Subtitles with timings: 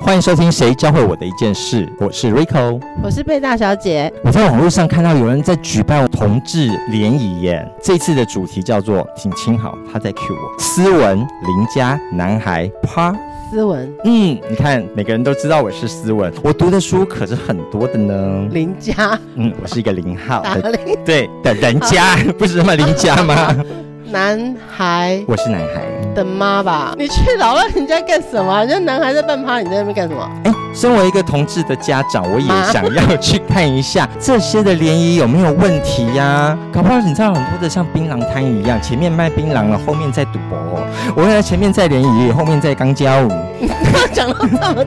[0.00, 4.10] 欢迎收听《谁教会我的一件事》，我是 Rico，我是贝大小姐。
[4.22, 13.14] 我在网络上看到有人在举办同志联谊耶，这次的主题叫做“请亲好”，他在 cue 我，斯文邻家男孩趴。
[13.50, 18.46] 斯文，嗯，你看，每个人都知道我是斯文，我读的书可是很多的呢。
[18.50, 23.56] 邻家，嗯，我是一个零号的，对的人家， 不是什么邻家吗？
[24.10, 25.82] 男孩，我是男孩
[26.14, 26.94] 的妈吧？
[26.96, 28.64] 你去扰乱人家干什么？
[28.64, 30.30] 人家男孩在办趴，你在那边干什么？
[30.44, 36.56] 哎，身为一个同志的家长，我也想要去看一下这些的联谊有没有问题呀？
[36.72, 40.58] 搞不好你知道很多的像槟榔摊一样，前面卖槟榔了，后面在赌博。
[41.14, 43.30] 我原来前面在联谊，后面在刚交舞。
[44.12, 44.84] 讲到这么。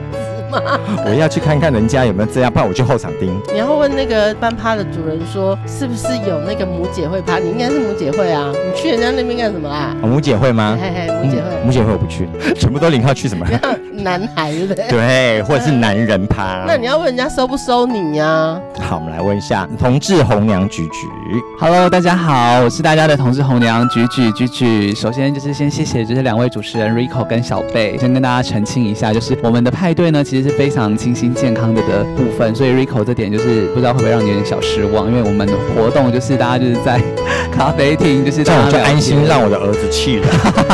[1.06, 3.40] 我要去看看人家有没有这样，不然我去后场盯。
[3.52, 7.38] 你要问那个班趴的主人说，是不是有那个母姐会趴？
[7.38, 9.94] 你应该是母姐会啊，你去人家那边干什么啦？
[10.02, 10.78] 母姐会吗？
[10.80, 13.46] 嘿嘿，母姐会，母姐会我不去，全部都零号去什么？
[14.02, 15.42] 男孩对不对？
[15.42, 16.64] 或者是男人趴。
[16.66, 18.58] 那你要问人家收不收你呀？
[18.80, 21.08] 好，我们来问一下同志红娘菊菊。
[21.60, 24.94] Hello，大家好，我是大家的同志红娘菊菊菊菊。
[24.94, 37.00] 首先就是先谢谢就是两位主持人 Rico 跟小贝，先跟大家澄清一下，就是我们的派对呢，其实是非常清新健康的的部分，所以 Rico 这点就是不知道会不会让你有点小失望，因为我们的活动就是大家就是在
[37.52, 40.26] 咖啡厅，就是这样就安心让我的儿子去了。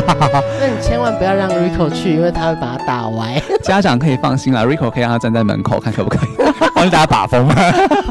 [0.60, 3.40] 那你千万不要让 Rico 去，因为他会把他打歪。
[3.62, 6.28] 家长可以放心啦，Rico 可以让他站在门口看可不可以。
[6.74, 7.54] 帮大家把风吗？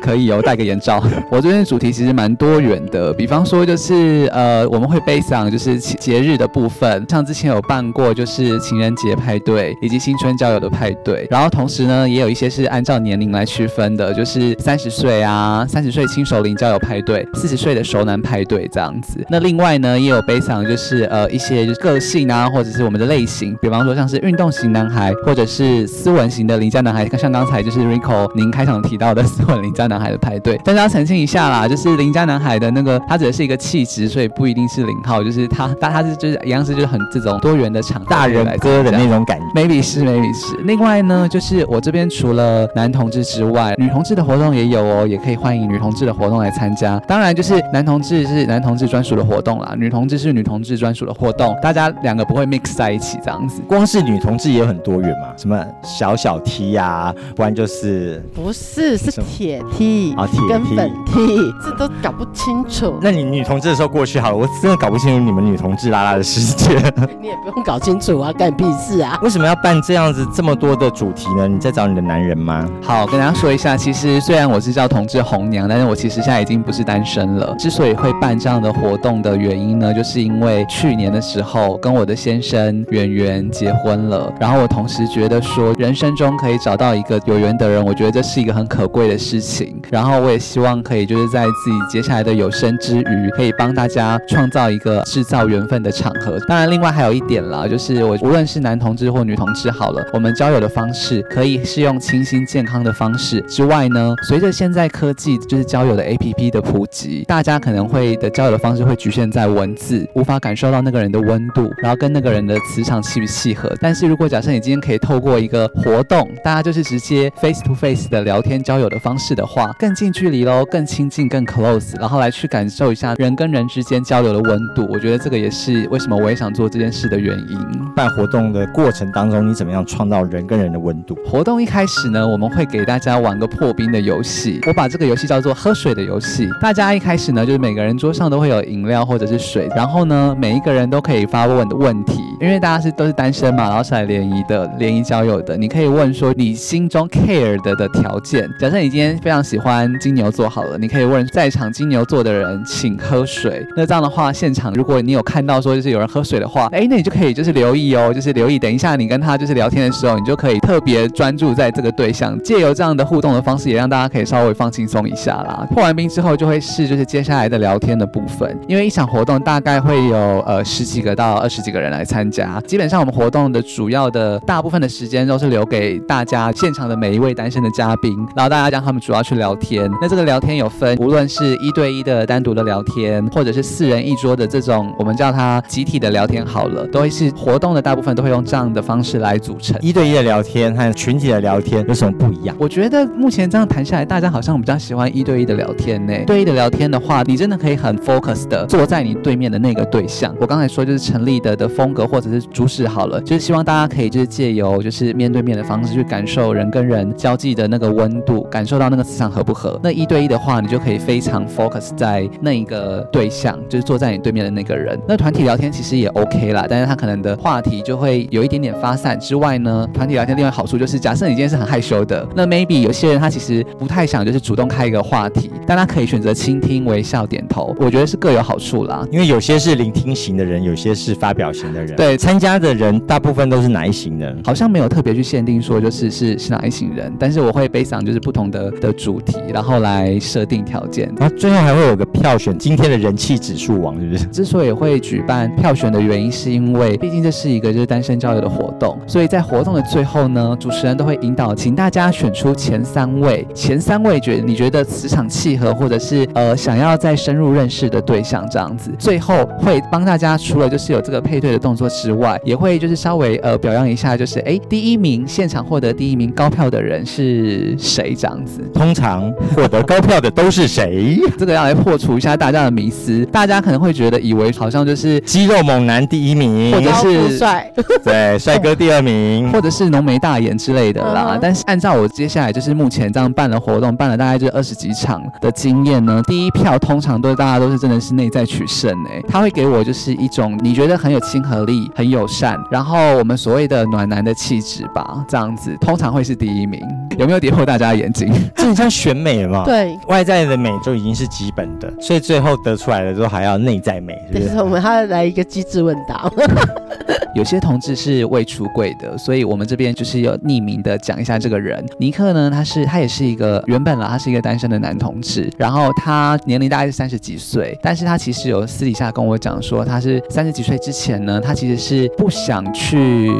[0.01, 1.01] 可以哦，戴个眼罩。
[1.31, 19.23] 我这边主题其实蛮多元的，比方说就是呃，我们会背上就是节日的部分，像之前有办过就是情人节派对以及新春交友的派对，然后同时呢也有一些是按照年龄来区分的，就是三十岁啊，三十岁轻熟龄交友派对，四十岁的熟男派对这样子。
[19.29, 28.47] 那另外呢也有悲伤就是呃一些个性啊，或者是我们的类型，比方说像是运动型男孩，或者是斯文型的邻家男孩，像刚才就是 Rico 您。
[28.57, 40.55] 开场提到的 斯文邻家男孩的派对，大家澄清一下啦，就是邻家男孩的那个，他指的是一个气质，所以不一定是零号，就是他，但他是就是一样是就是很这种多元的场大人哥的那种感觉，maybe 是 maybe 是。
[40.63, 46.97] 另外呢，就是我这边除了男同志之外，女同志的活动也有哦，也可以欢迎女同志的活动来参加。
[47.07, 53.61] 当然，就是男同志是男同志专属的活动啦，女同志是女同志专属的活动，大家两个不会 mix 在一起这样子。
[53.67, 58.23] 光是女同志也有很多元嘛，什么小小 T 呀，不然就是。
[58.33, 62.97] 不是，是铁 T 啊，铁跟粉 T，，这都搞不清楚。
[63.01, 66.75] 那你女同志的时候过去好了，我真的搞不清楚你们女同志拉拉的世界。
[67.19, 69.19] 你也不用搞清楚啊，干屁事啊！
[69.21, 71.47] 为什么要办这样子这么多的主题呢？
[71.47, 72.67] 你在找你的男人吗？
[72.81, 77.55] 好，跟大家说一下，其实虽然我是叫同志红娘，但是我其实现在已经不是单身了。
[77.57, 88.37] 之所以会办这样的活动的原因呢，就是因为去年的时候跟我的先生圆圆结婚了，然后我同时觉得说，人生中可以找到一个有缘的人，我觉得这是。
[88.37, 96.39] 一个很可贵的事情，然后我也希望可以就是在自己接下来的有生之余，可以帮大家创造一个制造缘分的场合。
[96.47, 113.73] 当然，另外还有一点啦，就是我无论是男同志或女同志，好了，我们交友的方式可以是用清新健康的方式之外呢，随着现在科技就是交友的 APP 的普及，大家可能会交友的方式会局限在文字，无法感受到那个人的温度，然后跟那个人的磁场契不契合。
[113.81, 118.27] 但是如果假设你今天可以透过一个活动，大家就是直接 face to face 的。
[118.27, 124.85] 聊天交友的方式的话，更近距离喽，更亲近，更 close，然后来去感受一下人跟人之间交流的温度。
[124.91, 127.57] 我觉得这个也是为什么我也想做这件事的原因。
[127.95, 131.17] 办活动的过程当中，你怎么样创造人跟人的温度？
[131.25, 136.49] 活动一开始呢，我们会给大家玩个破冰的游戏，我把这个游戏叫做喝水的游戏。
[136.59, 148.17] 大家一开始呢，就是每个人桌上都会有饮料或者是水，然后呢，每一个人都可以发问的问题，因为大家是都是单身嘛，然后是来联谊的，联谊交友的，你可以问说你心中 care 的的条。
[148.23, 148.49] 件。
[148.59, 153.63] 假设你今天非常喜欢金牛座，好了，你可以问在场金牛座的人，请喝水。
[153.75, 158.57] 那这样的话，现场如果你有看到说就是有人喝水的话，哎，那你就可以就是留意哦，就是留意。
[158.57, 165.67] 等一下你跟他就是聊天的时候，你就可以特别专注在这个对象，借由这样的互动的方式，也让大家可以稍微放轻松一下啦。
[165.69, 179.89] 破完冰之后，就会是就是接下来的聊天的部分，因为一场活动大概会有呃十几个到二十几个人来参加，基本上我们活动的主要的大部分的时间都是留给大家现场的每一位单身的嘉宾，然后大家让他们主要去聊天。
[180.01, 189.77] 那这个聊天有分，无论是一对一的单独的聊天，或者是四人一桌的这种，我们叫它集体的聊天好了，都会是活动的大部分都会用这样的方式来组成。
[189.81, 192.55] 一对一的聊天和群体的聊天有什么不一样？
[192.59, 196.13] 我觉得目前这样谈下来，大家好像比较喜欢一对一的聊天呢。
[196.25, 200.35] 对一的聊天的话，你真的可以很 focus 的坐在你对面的那个对象。
[200.39, 209.79] 我刚才说就是陈立德的风格或者是主旨好了，就是希望大家可以就是借由就是面对面的方式去感受人跟人交际的那个温度，感受到那个磁场合不合。
[209.83, 214.99] 那一对一的话，你就可以非常 focus 在那一个对象，就是坐在你对面的那个人。
[215.07, 219.19] 那团体聊天其实也 OK 啦，但是他可能的话题就会有一点点发散。
[219.19, 227.75] 之外呢，团体聊天另外好处就是，假设你今天是很害羞的，那 maybe 有些人他其实不太想就是主动开一个话题，但他可以选择倾听、微笑、点头。
[227.79, 231.95] 我觉得是各有好处啦，因为有些是聆听型的人，有些是发表型的人。
[231.95, 234.35] 对，参加的人大部分都是哪一型的？
[234.43, 241.11] 好像没有特别去限定说就是是是哪一型人，但是我会背上就是不同的的主题，然后来设定条件。
[241.17, 244.25] 然后最后还会有个票选今天的人气指数王，是不是？
[244.37, 258.91] 之所以会举办票选的原因，是因为毕竟这是一个就是单身交友的活动，所以在活动的最后呢，主持人都会引导，请大家选出前三位，前三位觉得你觉得磁场契合，或者是呃想要再深入认识的对象这样子。
[258.97, 268.61] 最后会帮大家除了就是有这个配对的动作之外，也会就是稍微呃表扬一下，就是哎第一名现场获得第一名高票的人是谁这样子。
[268.73, 271.19] 通常获得高票的都是谁？
[271.37, 277.71] 这个要来破除一下大家的迷思，大家可能会觉得以为好像就是肌肉猛男第一名，或者是帅，
[278.03, 281.37] 对帅哥第二名， 或者是浓眉大眼之类的啦。
[281.41, 296.81] 但是按照我接下来就是目前这样办的活动，办了大概就二十几场的经验呢，第一票通常都是大家都是真的是内在取胜哎，他会给我就是一种你觉得很有亲和力、很友善，然后我们所谓的暖男的气质吧，这样子通常会是第一名。
[297.17, 298.31] 有没有跌破大家的眼睛？
[298.55, 299.63] 这很像选美嘛？
[299.65, 304.57] 对，外在的美就已经是基本的，所以最后得出来的都还要内在美，是不是？
[304.57, 306.29] 我们还要来一个机智问答。
[307.33, 311.83] 有些同志是未出柜的，所以我们这边就是要匿名的讲一下这个人。
[311.99, 323.31] 尼克呢，他是他也是一个原本啦，他是一个单身的男同志，然后他年龄大概是三十几岁，岁但是他其实有私底下跟我讲说，他是三十几岁之前呢，他其实是不想去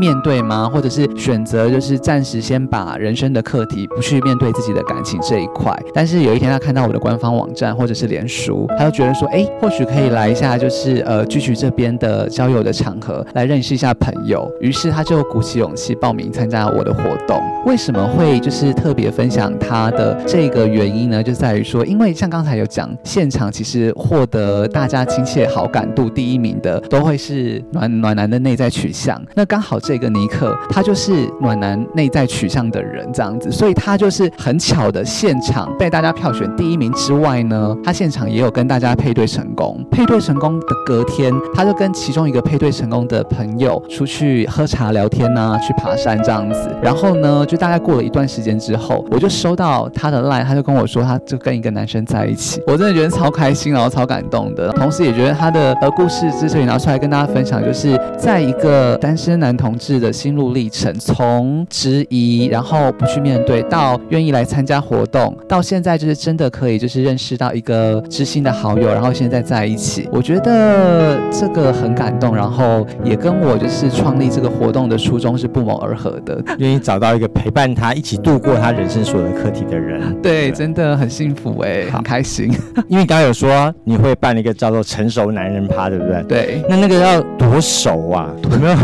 [0.00, 0.68] 面对吗？
[0.72, 5.72] 或者是选择就是暂时先把人生的课题不去面对自己的感情这一块。
[5.94, 13.42] 但是有一天他看到我的官方网站或者是脸书，他就觉得说，哎，或许可以来一下，就是呃，聚聚这边的交友的场合来。
[13.52, 17.38] 认识一下朋友，于是他就鼓起勇气报名参加我的活动。
[17.66, 21.22] 为什么会就是特别分享他的这个原因呢？
[21.22, 29.20] 就在于说，因为像刚才有讲，现场其实获得大家亲切好感度第一名的，都会是暖暖男的内在取向。
[29.34, 39.84] 那刚好这个尼克，他就是暖男内在取向的人，这样子，所以他就是很巧的现场被大家票选第一名之外呢，他现场也有跟大家配对成功。
[39.90, 43.22] 配对成功的隔天，他就跟其中一个配对成功的。
[43.32, 73.16] 朋友出去喝茶聊天呐，去爬山这样子，然后呢，就大概过了一段时间之后，我就收到他的 line，他就跟我说，他就跟一个男生在一起，我真的觉得超开心，然后超感动的，同时也觉得他的呃故事之所以拿出来跟大家分享，就是在一个单身男同志的心路历程，从质疑，然后不去面对，到愿意来参加活动，到现在就是真的可以就是认识到一个知心的好友，然后现在在一起，我觉得这个很感动，然后也。
[73.22, 82.52] 跟我就是创立这个活动的初衷是不谋而合的，愿意找到一个陪伴他一起度过他人生所有的课题的人，对，真的很幸福哎，很开心。
[82.88, 86.22] 因为刚刚有说你会办一个叫做成熟男人趴，对不对？
[86.28, 88.30] 对，那那个要多熟啊？
[88.50, 88.76] 有没有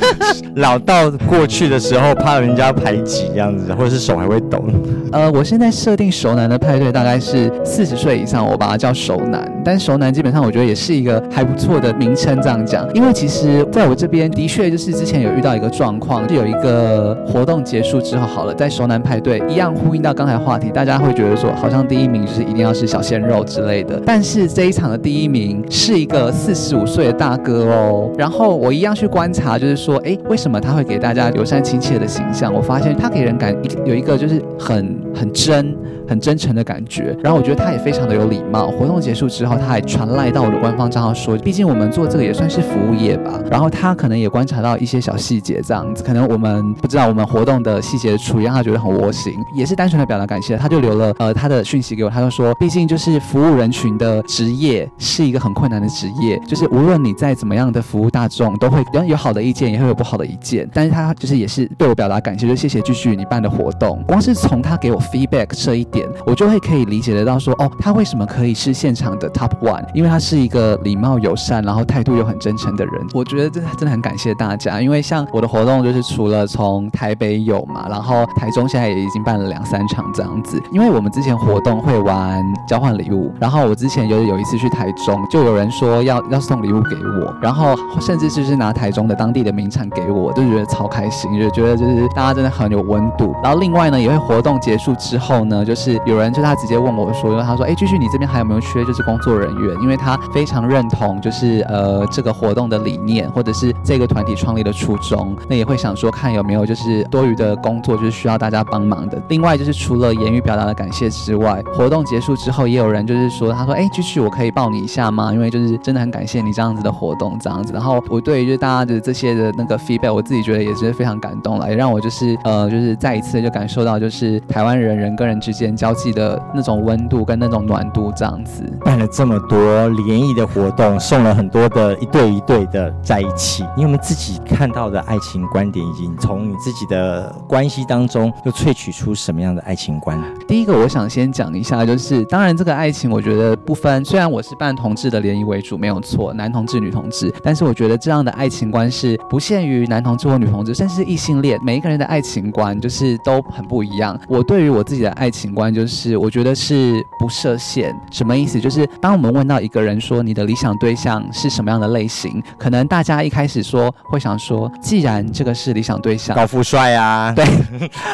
[0.62, 4.64] 老到过去的时候怕人家排挤这样子，或者是手还会抖？
[5.12, 9.50] 呃，我现在设定熟男的派对大概是四十岁以上，我把它叫熟男。
[9.64, 28.10] 但熟男基本上我觉得也是一个还不错的名称，这样讲，因为其实在我这边的确就是之前有遇到一个状况，就有一个活动结束之后，好了，在熟男派对一样呼应到刚才话题，大家会觉得说好像第一名就是一定要是小鲜肉之类但是这一场的第一名是一个四十五岁的大哥哦。
[28.18, 32.52] 然后我一样去观察，就是说，哎，为什么他会给大家友善亲切的形象？
[32.52, 35.76] 我发现他给人感有一个就是很很真。
[36.08, 37.16] 很真诚的感觉。
[37.22, 38.68] 然后我觉得他也非常的有礼貌。
[38.68, 43.40] 活动结束之后，他还传赖到我的官方账号说，毕竟我们做这个也算是服务业吧。
[43.50, 50.56] 然后他可能也观察到一些小细节，这样子，可能我们不知道我们活动的细节处理，让他觉得很窝心，也是单纯的表达感谢。
[50.56, 60.68] 他就留了呃他的讯息给我，他就说，毕竟就是服务人群的职业是一个很困难的职业，就是无论你再怎么样的服务大众，都会有有好的意见，也会有不好的意见。
[60.74, 64.02] 但是他就是也是对我表达感谢，就谢谢继续你办的活动。
[64.08, 69.84] 光是从他给我 feedback 这一点，我就会可以理解得到说，哦，他为什么可以是现场的 top one？
[69.94, 72.94] 因为他是一个礼貌友善，然后态度又很真诚的人。
[73.14, 80.60] 我觉得这真的很感谢大家，因为像我的活动就是除了从台北有嘛，然后台中现在也已经办了两三场这样子。
[80.72, 93.34] 因为我们之前活动会玩交换礼物，然后我之前有有一次去台中，就有人说要要送礼物给我，然后甚至就是拿台中的当地的名产给我，就觉得超开心，就觉得就是大家真的很有温度。
[93.42, 99.76] 然后另外呢，也会活动结束之后呢，就是是有人就他直接问我说，因为他说，哎，继续你这边还有没有缺就是工作人员？
[99.80, 109.22] 因为他非常认同就是呃这个活动的理念，或者是这个团体创立的初衷，那也会想说看有没有就是多余的工作就是需要大家帮忙的。
[109.28, 115.32] 另外就是除了言语表达的感谢之外，活动结束之后也有人就是说，他说，哎，继续我可以抱你一下吗？
[115.32, 117.72] 因为就是真的很感谢你这样子的活动这样子。
[117.72, 128.62] 然后我对于就是大家的这些的那个 feedback，我自己觉得也是非常感动了，也让我就是呃就是再一次就感受到就是台湾人人跟人之间交际的那种温度跟那种暖度这样子。
[128.84, 140.18] 办了这么多联谊的活动，送了很多的一对一对的在一起，你有没有自己看到的爱情观点，以及从你自己的关系当中又萃取出什么样的爱情观？
[140.48, 154.18] 第一个我想先讲一下，就是当然这个爱情我觉得不分，虽然我是办同志的联谊为主没有错，男同志女同志，但是我觉得这样的爱情观是不限于男同志或女同志，甚至异性恋，每一个人的爱情观就是都很不一样。
[154.28, 158.60] 我对于我自己的爱情观就是我觉得是不设限，什么意思？
[158.60, 167.44] 就是当我们问到一个人说你的理想对象是什么样的类型，可能大家一开始说会想说，既然这个是理想对象，高富帅啊， 对，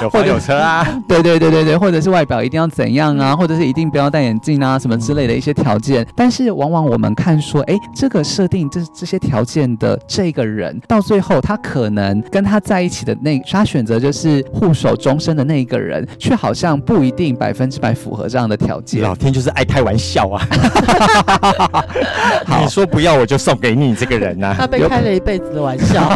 [0.02, 6.06] 有房有车啊， 对对对对对，或者是外表一定要怎样啊，或者是一定不要戴眼镜啊，什么之类的一些条件。
[6.16, 19.02] 但是往往我们看说，哎，这个设定这这些条件的这个人，到最后他可能跟他在一起的那他选择就是护守终身的那一个人，却好像不一定百分之百符合这样的条件。
[19.02, 20.40] 老天就是爱开玩笑啊！
[22.62, 26.08] 你说不要我就送给你这个人呐， 他被开了一辈子的玩笑。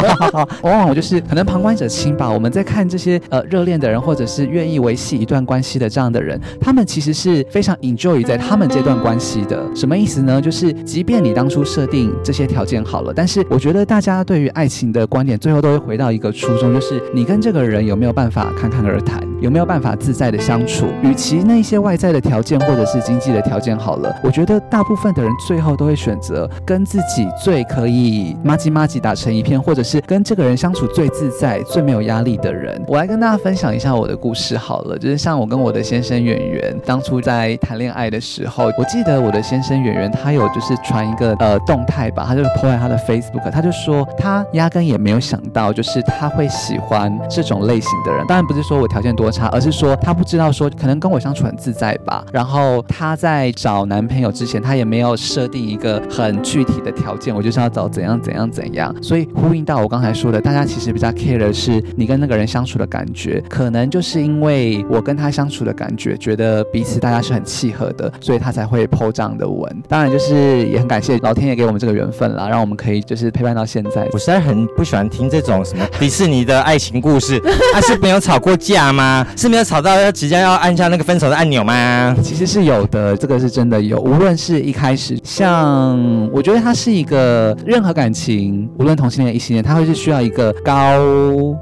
[0.61, 2.31] 往往我就是可能旁观者清吧。
[2.31, 9.61] 我们在看这些呃热恋的人，或者是愿意维系一段关系的这样的人，他们其实是非常 enjoy 在他们这段关系的。
[9.75, 10.41] 什么意思呢？
[10.41, 20.85] 就是即便你当初设定这些条件好了，但是我觉得大家对于爱情的观点，最后都会回到一个初衷，就是你跟这个人有没有办法侃侃而谈，有没有办法自在的相处。
[21.03, 32.79] 与其那些外在的条件或者是经济的条件好了，我觉得大部分的人最后都会选择跟自己最可以麻吉麻吉打成一片，或者是跟这个人相处最自在、最没有压力的人。
[32.87, 48.23] 我来跟大家分享一下我的故事好了，就是像我跟我的先生圆圆当初在谈恋爱的时候，我记得我的先生圆圆他有就是传一个呃动态吧，他就 po 在他的 Facebook，他就说他压根也没有想到就是他会喜欢这种类型的人。
[48.27, 52.23] 当然不是说我条件多差，而是说他不知道说可能跟我相处很自在吧。
[52.31, 58.95] 然后他在找男朋友之前，他也没有设定一个很具体的条件，我就是要找怎样怎样怎样。
[59.01, 69.83] 所以呼应到我刚才说的，大家其实比较 care 的是你跟那个人相处的感觉，可能就是因为我跟他相处的感觉，觉得彼此大家是很契合的，所以他才会 po 这样的文。
[69.87, 74.07] 当然就是也很感谢老天爷给我们这个缘分啦，让我们可以就是陪伴到现在。
[74.11, 77.41] 我实在很不喜欢听这种什么迪士尼的爱情故事，
[77.73, 79.25] 他是没有吵过架吗？
[79.35, 82.15] 是没有吵到要即将要按下那个分手的按钮吗？
[82.21, 83.99] 其实是有的，这个是真的有。
[83.99, 85.97] 无论是一开始，像
[86.31, 90.99] 我觉得它是一个任何感情，无论同性恋、异性恋，它会是需要一个高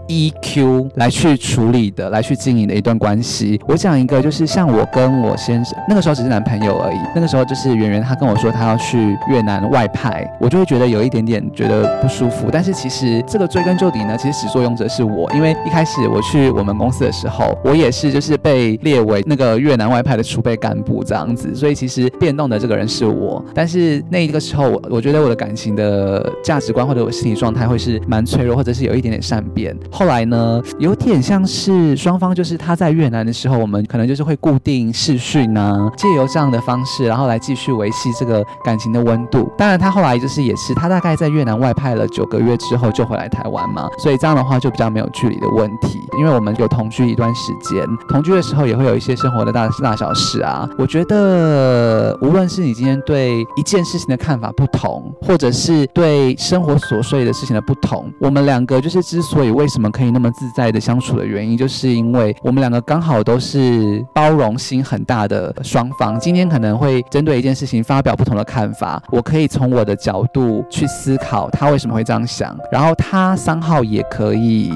[0.07, 3.59] EQ 来去处理的，来去经营的一段关系。
[3.67, 12.49] 我讲一个，就是像我跟我先生那个时候只是男朋友而已，那个时候就是圆圆她跟我说她要去越南外派，我就会觉得有一点点觉得不舒服。
[12.51, 23.43] 但是其实这个追根究底呢，其实始作俑者是我，因为一开始我去我们公司的时候，我也是就是被列为那个越南外派的储备干部这样子，所以其实变动的这个人是我。
[23.53, 29.75] 但是那一个时候，我我觉得我的感情的价值观或者我心理状态会是蛮脆弱，或者是有一点点善变。
[29.91, 39.49] 后来呢，有点像是双方就是他在越南的时候，我们可能就是会固定视讯啊，借由这样的方式，然后来继续维系这个感情的温度。
[39.57, 49.15] 当然，他后来就是也是他大概在越南外派了九个月之后就回来台湾嘛，所以这样的话就比较没有距离的问题，因为我们有同居一段时间，同居的时候也会有一些。
[49.25, 50.69] 生活的大大小事啊。
[50.77, 66.19] 我觉得，无论是你今天对一件事情的看法不同，或者是对生活琐碎的事情的不同，我们两个就是之所以为什么可以那么自在的相处的原因，就是因为我们两个刚好都是包容心很大的双方。
[66.19, 74.71] 今天可能会针对一件事情发表不同的看法，我可以从我的角度去思考他为什么会这样想，然后他三号也可以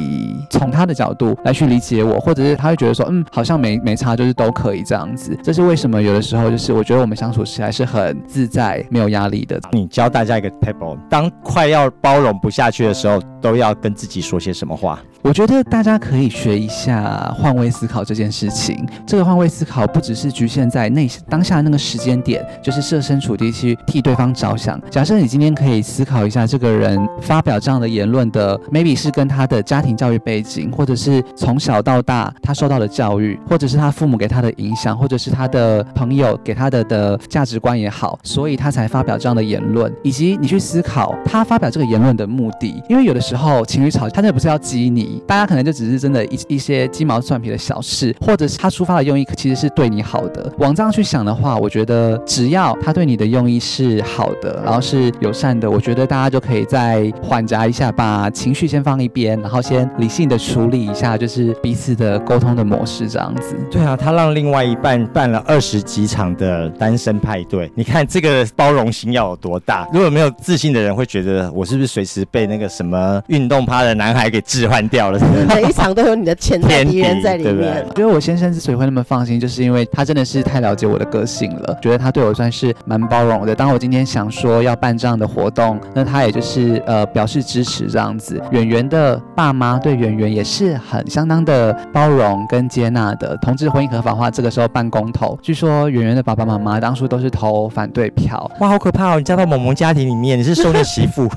[0.50, 5.34] 从他的角度来去理解我，或者是他会觉得说，嗯，好像没没差，就是都可以这样子。
[5.42, 9.58] 这是为什么有的时候就是我觉得我们相处起来是很自在、没有压力的。
[9.72, 15.00] 你教大家一个 table，当快要包容不下去的时候，都要跟自己说些什么话？
[15.22, 18.88] 我觉得大家可以学一下换位思考这件事情。
[19.06, 24.80] 这个换位思考不只是局限在内当下那个时间点，就是设身处地去替对方着想。
[24.90, 39.94] 假设你今天可以思考一下，这个人发表这样的言论的，maybe 是跟他的家庭教育背景，或者是从小到大他受到的教育，或者是他父母给他的影响，或者是他的朋友给他的的价值观也好，所以他才发表这样的言论。
[40.02, 45.09] 以及你去思考他发表这个言论的目的，因为有的时候情侣吵，他那不是要激你。
[45.26, 50.52] 大家可能就只是真的一一些鸡毛蒜皮的小事，或者是他出发的用意其实是对你好的。
[50.58, 63.56] 往这样去想的话，我觉得只要他对你的用意是好的，然后是友善的，我觉得大家就可以再缓夹一下，把情绪先放一边，然后先理性的处理一下，就是彼此的沟通的模式这样子。
[63.72, 69.88] 对啊，他让另外一半办了二十几场的单身派对，你看这个包容心要有多大？
[69.94, 74.99] 如果没有自信的人会觉得我是不是随时被那个什么运动趴的男孩给置换掉？
[75.48, 77.86] 每一场都有你的潜在 敌人在里面。
[77.96, 81.78] 觉得我先生之所以会那么放心，就是因为他真的是太了解我的个性了。
[81.82, 83.56] 觉得他对我算是蛮包容的。
[83.56, 88.42] 当我今天想说要办这样的活动，那他也就是呃表示支持这样子。
[88.52, 93.38] 圆圆的爸妈对圆圆也是很相当的包容跟接纳的。
[93.38, 98.50] 同志婚姻合法化这个时候办公投，据说圆圆的爸爸妈妈当初都是投反对票。
[98.60, 99.18] 哇，好可怕哦！
[99.18, 101.30] 你嫁到萌萌家庭里面，你是收的媳妇。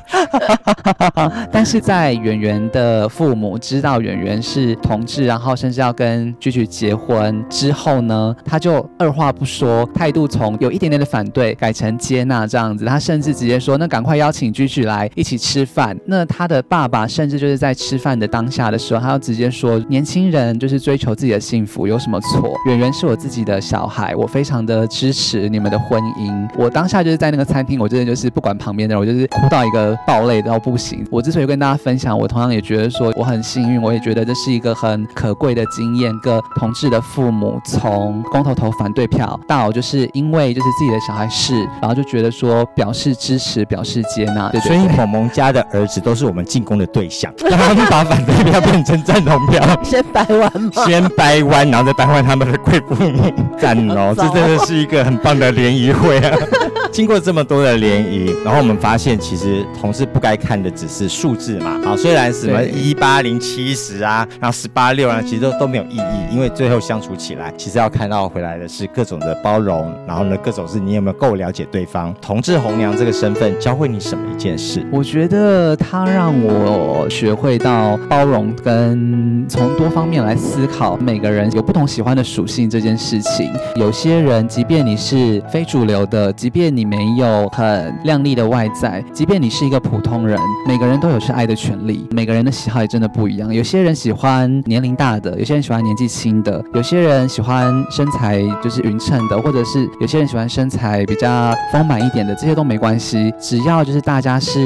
[1.53, 3.52] 但是在圆圆的父母。
[3.53, 12.87] 我知道圆圆是同志，然后甚至要跟居居结婚之后呢，他就二话不说，态度从有一点点的反对改成接纳这样子。
[12.87, 22.55] 他甚至直接说：“那赶快邀请居居来一起吃饭。”那他的爸爸甚至就是在吃饭的当下的时候，他要直接说：“年轻人就是追求自己的幸福，有什么错？
[22.67, 31.07] 圆圆是我自己的小孩，我非常的支持你们的婚姻。”我当下就是在那个餐厅，我真的就是不管旁边的人，我就是哭到一个爆泪到不行。
[31.11, 33.42] 我之所以跟大家分享，我同样也觉得说我很。
[33.43, 36.13] 幸运，我也觉得这是一个很可贵的经验。
[36.21, 44.49] 个同志的父母从公投投反对票，到就是因为就是自己的小孩是，然后就觉得说表示支持，表示接纳。
[44.51, 50.85] 对所以萌萌家的儿子都是我们进攻的对象， 让他们把反对票变成赞同票， 先掰弯吗？
[50.87, 53.33] 先掰弯，然后再掰弯他们的贵父母。
[53.59, 56.37] 赞哦，这真的是一个很棒的联谊会啊！
[56.93, 61.81] 经过这么多的联谊，然后我们发现，其实同事不该看的只是数字嘛。
[61.83, 63.33] 好，虽然什么一八零。
[63.43, 72.15] 七十啊，然后十八六啊，其实都都没有意义，因为最后相处起来，其实要看到回来的是各种的包容，然后呢，各种是你有没有够了解对方。
[72.21, 74.87] 同志红娘这个身份教会你什么一件事？
[74.93, 83.51] 我觉得他让我学会到包容跟从多方面来思考，每个人有不同喜欢的属性这件事情。
[83.77, 92.09] 有些人，即便你是非主流的，即便你你没有很靓丽的外在，即便你是一个普通人，每个人都有去爱的权利。
[92.11, 93.33] 每个人的喜好也真的不一。
[93.33, 104.59] 一样，有些人喜欢年龄大的，有些人喜欢年纪轻的，有些人喜欢身材就是匀称的，或者是有些人喜欢身材比较丰满一点的，这些都没关系，只要就是大家是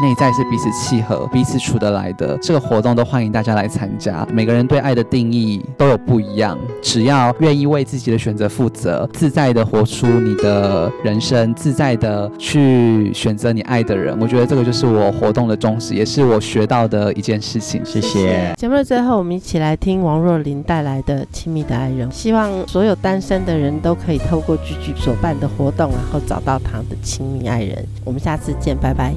[0.00, 4.26] 内在是彼此契合、彼此处得来的，这个活动都欢迎大家来参加。
[4.32, 17.82] 每个人对爱的定义都有不一样，只要愿意为自己的选择负责，自在的活出你的人生，自在的去选择你爱的人，我觉得这个就是我活动的宗旨，也是我学到的一件事情。
[17.84, 18.54] 谢谢。
[18.56, 22.08] 节目的最后，我们一起来听王若琳带来的《亲密的爱人》。
[22.12, 27.84] 希望所有单身的人都可以透过聚聚所办的活动，然后找到他的亲密爱人。
[28.04, 29.14] 我们下次见，拜拜。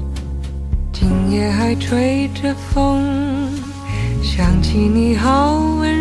[0.92, 3.02] 今夜还吹着风，
[4.22, 5.99] 想起你好温柔，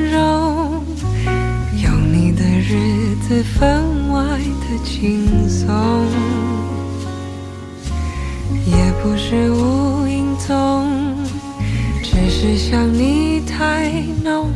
[3.30, 5.70] 日子分外的轻松，
[8.66, 11.16] 也不是无影踪。
[12.02, 13.92] 只是想你太
[14.24, 14.50] 浓